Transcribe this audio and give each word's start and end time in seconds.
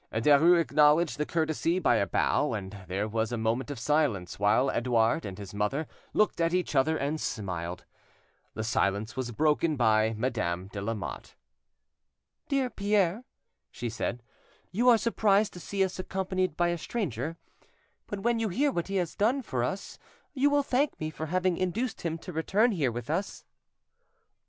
Derues 0.11 0.59
acknowledged 0.59 1.19
the 1.19 1.27
courtesy 1.27 1.77
by 1.77 1.97
a 1.97 2.07
bow, 2.07 2.53
and 2.55 2.75
there 2.87 3.07
was 3.07 3.31
a 3.31 3.37
moment 3.37 3.69
of 3.69 3.77
silence, 3.77 4.39
while 4.39 4.71
Edouard 4.71 5.25
and 5.27 5.37
his 5.37 5.53
mother 5.53 5.85
looked 6.11 6.41
at 6.41 6.55
each 6.55 6.73
other 6.75 6.97
and 6.97 7.21
smiled. 7.21 7.85
The 8.55 8.63
silence 8.63 9.15
was 9.15 9.29
broken 9.29 9.75
by 9.75 10.15
Madame 10.17 10.69
de 10.69 10.81
Lamotte. 10.81 11.35
"Dear 12.49 12.71
Pierre," 12.71 13.25
she 13.69 13.89
said, 13.89 14.23
"you 14.71 14.89
are 14.89 14.97
surprised 14.97 15.53
to 15.53 15.59
see 15.59 15.83
us 15.83 15.99
accompanied 15.99 16.57
by 16.57 16.69
a 16.69 16.79
stranger, 16.79 17.37
but 18.07 18.21
when 18.21 18.39
you 18.39 18.49
hear 18.49 18.71
what 18.71 18.87
he 18.87 18.95
has 18.95 19.13
done 19.15 19.43
for 19.43 19.63
us 19.63 19.99
you 20.33 20.49
will 20.49 20.63
thank 20.63 20.99
me 20.99 21.11
for 21.11 21.27
having 21.27 21.57
induced 21.57 22.01
him 22.01 22.17
to 22.17 22.33
return 22.33 22.71
here 22.71 22.91
with 22.91 23.11
us." 23.11 23.45